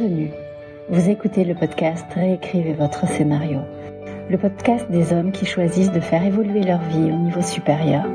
[0.00, 0.30] Bienvenue.
[0.88, 3.58] Vous écoutez le podcast Réécrivez votre scénario.
[4.30, 8.06] Le podcast des hommes qui choisissent de faire évoluer leur vie au niveau supérieur.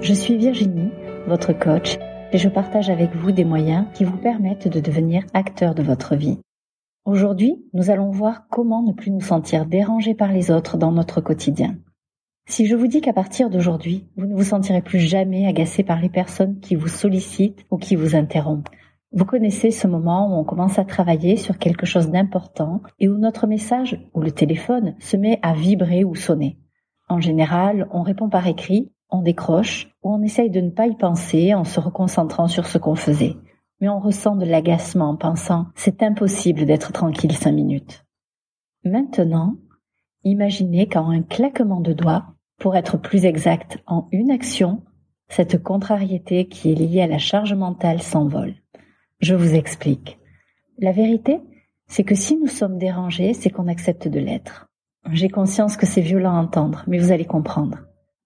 [0.00, 0.92] Je suis Virginie,
[1.26, 1.98] votre coach,
[2.30, 6.14] et je partage avec vous des moyens qui vous permettent de devenir acteur de votre
[6.14, 6.38] vie.
[7.04, 11.20] Aujourd'hui, nous allons voir comment ne plus nous sentir dérangés par les autres dans notre
[11.20, 11.78] quotidien.
[12.48, 16.00] Si je vous dis qu'à partir d'aujourd'hui, vous ne vous sentirez plus jamais agacé par
[16.00, 18.68] les personnes qui vous sollicitent ou qui vous interrompent,
[19.12, 23.16] vous connaissez ce moment où on commence à travailler sur quelque chose d'important et où
[23.16, 26.58] notre message ou le téléphone se met à vibrer ou sonner.
[27.08, 30.94] En général, on répond par écrit, on décroche ou on essaye de ne pas y
[30.94, 33.36] penser en se reconcentrant sur ce qu'on faisait.
[33.80, 38.04] Mais on ressent de l'agacement en pensant c'est impossible d'être tranquille cinq minutes.
[38.84, 39.56] Maintenant,
[40.24, 42.26] imaginez qu'en un claquement de doigts,
[42.58, 44.82] pour être plus exact en une action,
[45.28, 48.54] cette contrariété qui est liée à la charge mentale s'envole.
[49.20, 50.16] Je vous explique.
[50.78, 51.40] La vérité,
[51.88, 54.68] c'est que si nous sommes dérangés, c'est qu'on accepte de l'être.
[55.10, 57.78] J'ai conscience que c'est violent à entendre, mais vous allez comprendre.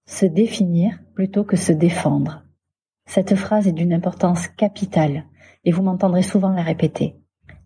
[0.05, 2.45] Se définir plutôt que se défendre.
[3.07, 5.25] Cette phrase est d'une importance capitale,
[5.65, 7.17] et vous m'entendrez souvent la répéter.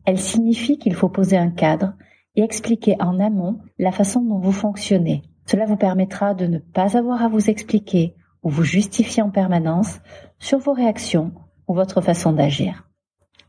[0.05, 1.95] Elle signifie qu'il faut poser un cadre
[2.37, 5.23] et expliquer en amont la façon dont vous fonctionnez.
[5.47, 9.99] Cela vous permettra de ne pas avoir à vous expliquer ou vous justifier en permanence
[10.39, 11.33] sur vos réactions
[11.67, 12.86] ou votre façon d'agir.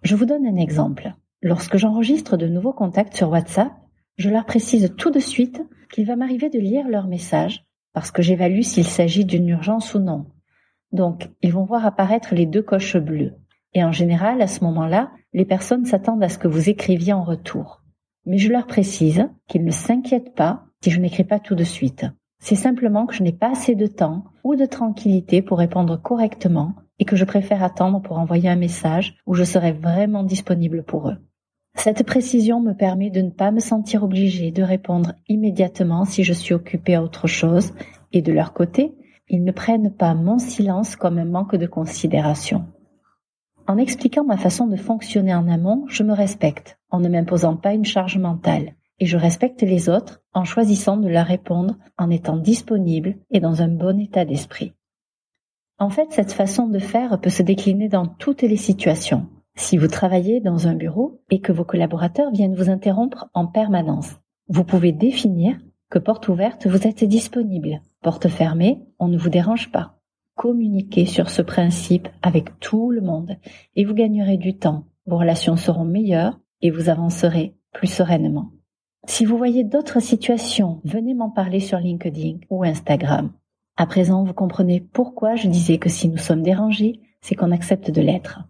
[0.04, 1.14] Je vous donne un exemple.
[1.42, 3.72] Lorsque j'enregistre de nouveaux contacts sur WhatsApp,
[4.18, 8.22] je leur précise tout de suite qu'il va m'arriver de lire leur message parce que
[8.22, 10.28] j'évalue s'il s'agit d'une urgence ou non.
[10.92, 13.34] Donc, ils vont voir apparaître les deux coches bleues.
[13.74, 17.24] Et en général, à ce moment-là, les personnes s'attendent à ce que vous écriviez en
[17.24, 17.84] retour.
[18.26, 22.06] Mais je leur précise qu'ils ne s'inquiètent pas si je n'écris pas tout de suite.
[22.40, 26.76] C'est simplement que je n'ai pas assez de temps ou de tranquillité pour répondre correctement
[27.00, 31.10] et que je préfère attendre pour envoyer un message où je serai vraiment disponible pour
[31.10, 31.18] eux.
[31.76, 36.34] Cette précision me permet de ne pas me sentir obligée de répondre immédiatement si je
[36.34, 37.74] suis occupée à autre chose
[38.12, 38.96] et de leur côté,
[39.30, 42.66] ils ne prennent pas mon silence comme un manque de considération.
[43.68, 47.74] En expliquant ma façon de fonctionner en amont, je me respecte en ne m'imposant pas
[47.74, 52.38] une charge mentale et je respecte les autres en choisissant de leur répondre en étant
[52.38, 54.74] disponible et dans un bon état d'esprit.
[55.80, 59.28] En fait, cette façon de faire peut se décliner dans toutes les situations.
[59.56, 64.16] Si vous travaillez dans un bureau et que vos collaborateurs viennent vous interrompre en permanence,
[64.50, 65.58] vous pouvez définir
[65.90, 67.82] que porte ouverte, vous êtes disponible.
[68.02, 70.00] Porte fermée, on ne vous dérange pas.
[70.36, 73.38] Communiquez sur ce principe avec tout le monde
[73.76, 74.86] et vous gagnerez du temps.
[75.06, 78.52] Vos relations seront meilleures et vous avancerez plus sereinement.
[79.08, 83.32] Si vous voyez d'autres situations, venez m'en parler sur LinkedIn ou Instagram.
[83.80, 87.92] À présent, vous comprenez pourquoi je disais que si nous sommes dérangés, c'est qu'on accepte
[87.92, 88.42] de l'être.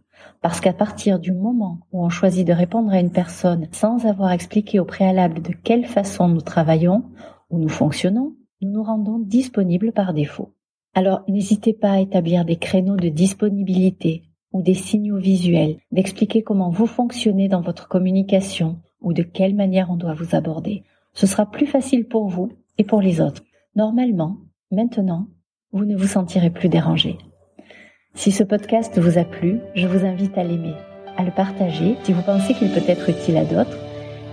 [0.42, 4.32] Parce qu'à partir du moment où on choisit de répondre à une personne sans avoir
[4.32, 7.04] expliqué au préalable de quelle façon nous travaillons
[7.50, 10.54] ou nous fonctionnons, nous nous rendons disponibles par défaut.
[10.94, 14.24] Alors n'hésitez pas à établir des créneaux de disponibilité
[14.54, 19.92] ou des signaux visuels, d'expliquer comment vous fonctionnez dans votre communication ou de quelle manière
[19.92, 20.84] on doit vous aborder.
[21.14, 23.44] Ce sera plus facile pour vous et pour les autres.
[23.76, 24.38] Normalement,
[24.70, 25.28] Maintenant,
[25.72, 27.18] vous ne vous sentirez plus dérangé.
[28.16, 30.74] Si ce podcast vous a plu, je vous invite à l'aimer,
[31.16, 33.78] à le partager si vous pensez qu'il peut être utile à d'autres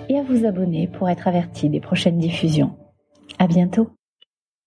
[0.08, 2.76] et à vous abonner pour être averti des prochaines diffusions.
[3.38, 3.90] À bientôt!